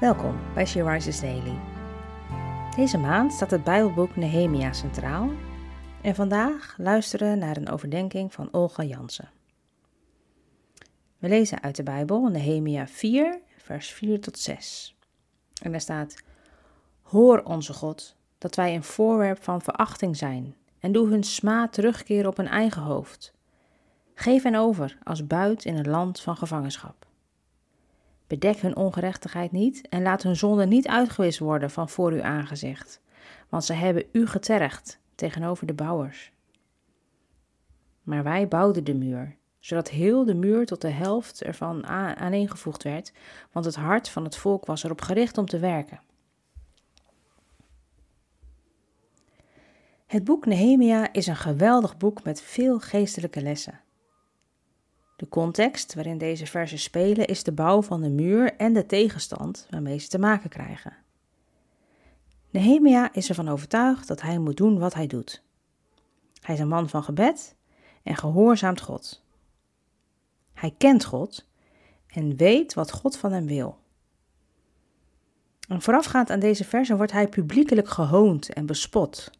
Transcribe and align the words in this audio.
Welkom 0.00 0.38
bij 0.54 0.66
She 0.66 0.90
Rises 0.90 1.20
Daily. 1.20 1.58
Deze 2.76 2.98
maand 2.98 3.32
staat 3.32 3.50
het 3.50 3.64
Bijbelboek 3.64 4.16
Nehemia 4.16 4.72
centraal 4.72 5.30
en 6.02 6.14
vandaag 6.14 6.74
luisteren 6.78 7.30
we 7.30 7.36
naar 7.36 7.56
een 7.56 7.68
overdenking 7.68 8.32
van 8.32 8.48
Olga 8.52 8.82
Jansen. 8.82 9.30
We 11.18 11.28
lezen 11.28 11.62
uit 11.62 11.76
de 11.76 11.82
Bijbel 11.82 12.26
Nehemia 12.26 12.86
4, 12.86 13.40
vers 13.56 13.90
4 13.90 14.20
tot 14.20 14.38
6. 14.38 14.96
En 15.62 15.70
daar 15.70 15.80
staat: 15.80 16.16
Hoor 17.02 17.42
onze 17.42 17.72
God, 17.72 18.16
dat 18.38 18.54
wij 18.54 18.74
een 18.74 18.84
voorwerp 18.84 19.42
van 19.42 19.62
verachting 19.62 20.16
zijn, 20.16 20.54
en 20.80 20.92
doe 20.92 21.08
hun 21.08 21.24
smaad 21.24 21.72
terugkeren 21.72 22.30
op 22.30 22.36
hun 22.36 22.48
eigen 22.48 22.82
hoofd. 22.82 23.32
Geef 24.14 24.42
hen 24.42 24.54
over 24.54 24.98
als 25.02 25.26
buit 25.26 25.64
in 25.64 25.76
een 25.76 25.90
land 25.90 26.20
van 26.20 26.36
gevangenschap. 26.36 27.06
Bedek 28.26 28.56
hun 28.56 28.76
ongerechtigheid 28.76 29.52
niet 29.52 29.88
en 29.88 30.02
laat 30.02 30.22
hun 30.22 30.36
zonde 30.36 30.66
niet 30.66 30.88
uitgewist 30.88 31.38
worden 31.38 31.70
van 31.70 31.88
voor 31.88 32.12
uw 32.12 32.22
aangezicht, 32.22 33.00
want 33.48 33.64
ze 33.64 33.72
hebben 33.72 34.04
u 34.12 34.26
getergd 34.26 34.98
tegenover 35.14 35.66
de 35.66 35.74
bouwers. 35.74 36.32
Maar 38.02 38.22
wij 38.22 38.48
bouwden 38.48 38.84
de 38.84 38.94
muur, 38.94 39.36
zodat 39.58 39.88
heel 39.88 40.24
de 40.24 40.34
muur 40.34 40.66
tot 40.66 40.80
de 40.80 40.90
helft 40.90 41.42
ervan 41.42 41.86
aaneengevoegd 41.86 42.82
werd, 42.82 43.12
want 43.52 43.64
het 43.64 43.74
hart 43.74 44.08
van 44.08 44.24
het 44.24 44.36
volk 44.36 44.66
was 44.66 44.84
erop 44.84 45.00
gericht 45.00 45.38
om 45.38 45.46
te 45.46 45.58
werken. 45.58 46.00
Het 50.06 50.24
boek 50.24 50.46
Nehemia 50.46 51.12
is 51.12 51.26
een 51.26 51.36
geweldig 51.36 51.96
boek 51.96 52.22
met 52.22 52.40
veel 52.40 52.78
geestelijke 52.78 53.42
lessen. 53.42 53.80
De 55.16 55.28
context 55.28 55.94
waarin 55.94 56.18
deze 56.18 56.46
versen 56.46 56.78
spelen 56.78 57.26
is 57.26 57.42
de 57.42 57.52
bouw 57.52 57.82
van 57.82 58.02
de 58.02 58.10
muur 58.10 58.54
en 58.56 58.72
de 58.72 58.86
tegenstand 58.86 59.66
waarmee 59.70 59.98
ze 59.98 60.08
te 60.08 60.18
maken 60.18 60.50
krijgen. 60.50 60.96
Nehemia 62.50 63.12
is 63.12 63.28
ervan 63.28 63.48
overtuigd 63.48 64.08
dat 64.08 64.20
hij 64.20 64.38
moet 64.38 64.56
doen 64.56 64.78
wat 64.78 64.94
hij 64.94 65.06
doet. 65.06 65.42
Hij 66.40 66.54
is 66.54 66.60
een 66.60 66.68
man 66.68 66.88
van 66.88 67.02
gebed 67.02 67.56
en 68.02 68.16
gehoorzaamt 68.16 68.80
God. 68.80 69.24
Hij 70.52 70.74
kent 70.78 71.04
God 71.04 71.48
en 72.06 72.36
weet 72.36 72.74
wat 72.74 72.92
God 72.92 73.16
van 73.16 73.32
hem 73.32 73.46
wil. 73.46 73.78
En 75.68 75.82
voorafgaand 75.82 76.30
aan 76.30 76.40
deze 76.40 76.64
versen 76.64 76.96
wordt 76.96 77.12
hij 77.12 77.28
publiekelijk 77.28 77.88
gehoond 77.88 78.52
en 78.52 78.66
bespot. 78.66 79.30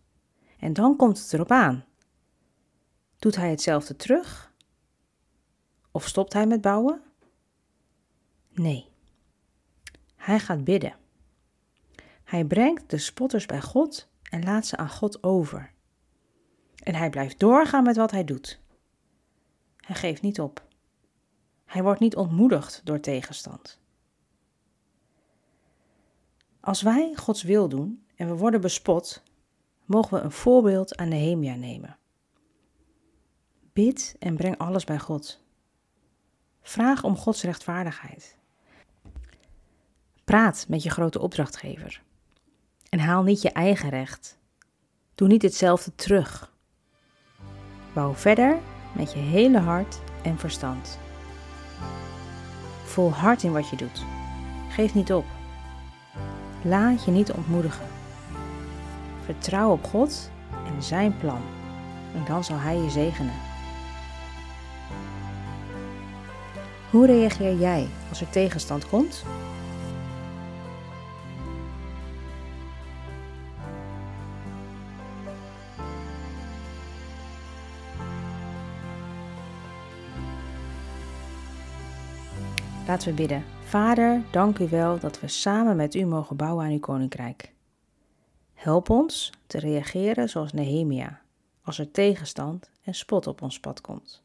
En 0.59 0.73
dan 0.73 0.97
komt 0.97 1.19
het 1.19 1.33
erop 1.33 1.51
aan. 1.51 1.85
Doet 3.19 3.37
hij 3.37 3.51
hetzelfde 3.51 3.97
terug 3.97 4.53
of 5.97 6.07
stopt 6.07 6.33
hij 6.33 6.47
met 6.47 6.61
bouwen? 6.61 7.03
Nee. 8.53 8.89
Hij 10.17 10.39
gaat 10.39 10.65
bidden. 10.65 10.97
Hij 12.25 12.45
brengt 12.45 12.91
de 12.91 12.99
spotters 12.99 13.47
bij 13.47 13.61
God 13.61 14.09
en 14.23 14.45
laat 14.45 14.67
ze 14.67 14.77
aan 14.77 14.91
God 14.91 15.23
over. 15.23 15.73
En 16.83 16.95
hij 16.95 17.11
blijft 17.11 17.39
doorgaan 17.39 17.83
met 17.83 17.97
wat 17.97 18.11
hij 18.11 18.25
doet. 18.25 18.61
Hij 19.77 19.97
geeft 19.97 20.23
niet 20.23 20.41
op. 20.41 20.67
Hij 21.65 21.83
wordt 21.83 22.01
niet 22.01 22.17
ontmoedigd 22.17 22.81
door 22.85 23.01
tegenstand. 23.01 23.81
Als 26.61 26.83
wij 26.83 27.15
Gods 27.15 27.43
wil 27.43 27.69
doen 27.69 28.07
en 28.17 28.29
we 28.29 28.37
worden 28.37 28.61
bespot, 28.61 29.23
mogen 29.85 30.19
we 30.19 30.25
een 30.25 30.33
voorbeeld 30.33 30.97
aan 30.97 31.09
Nehemia 31.09 31.55
nemen. 31.55 31.99
Bid 33.73 34.17
en 34.19 34.37
breng 34.37 34.59
alles 34.59 34.85
bij 34.85 34.99
God. 34.99 35.45
Vraag 36.69 37.05
om 37.05 37.17
Gods 37.17 37.43
rechtvaardigheid. 37.43 38.37
Praat 40.25 40.67
met 40.69 40.83
je 40.83 40.91
grote 40.91 41.21
opdrachtgever. 41.21 42.03
En 42.89 42.99
haal 42.99 43.23
niet 43.23 43.43
je 43.43 43.51
eigen 43.51 43.89
recht. 43.89 44.39
Doe 45.15 45.29
niet 45.29 45.43
hetzelfde 45.43 45.95
terug. 45.95 46.53
Bouw 47.93 48.15
verder 48.15 48.59
met 48.93 49.13
je 49.13 49.19
hele 49.19 49.59
hart 49.59 50.01
en 50.23 50.39
verstand. 50.39 50.99
Volhard 52.85 53.43
in 53.43 53.53
wat 53.53 53.69
je 53.69 53.77
doet. 53.77 54.05
Geef 54.69 54.95
niet 54.95 55.13
op. 55.13 55.27
Laat 56.63 57.05
je 57.05 57.11
niet 57.11 57.33
ontmoedigen. 57.33 57.87
Vertrouw 59.25 59.71
op 59.71 59.85
God 59.85 60.31
en 60.67 60.83
zijn 60.83 61.19
plan. 61.19 61.43
En 62.15 62.25
dan 62.25 62.45
zal 62.45 62.59
Hij 62.59 62.77
je 62.77 62.91
zegenen. 62.91 63.56
Hoe 66.97 67.07
reageer 67.07 67.57
jij 67.57 67.89
als 68.09 68.21
er 68.21 68.31
tegenstand 68.31 68.89
komt? 68.89 69.25
Laten 82.87 83.09
we 83.09 83.15
bidden. 83.15 83.45
Vader, 83.65 84.23
dank 84.31 84.59
u 84.59 84.69
wel 84.69 84.99
dat 84.99 85.21
we 85.21 85.29
samen 85.29 85.77
met 85.77 85.95
u 85.95 86.05
mogen 86.05 86.37
bouwen 86.37 86.65
aan 86.65 86.73
uw 86.73 86.79
koninkrijk. 86.79 87.53
Help 88.55 88.91
ons 88.91 89.33
te 89.47 89.59
reageren 89.59 90.29
zoals 90.29 90.53
Nehemia, 90.53 91.21
als 91.63 91.79
er 91.79 91.91
tegenstand 91.91 92.71
en 92.85 92.95
spot 92.95 93.27
op 93.27 93.43
ons 93.43 93.61
pad 93.61 93.81
komt. 93.81 94.25